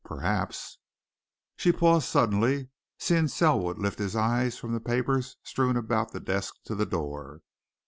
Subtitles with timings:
[0.03, 0.79] Perhaps"
[1.59, 6.55] She paused suddenly, seeing Selwood lift his eyes from the papers strewn about the desk
[6.63, 7.43] to the door.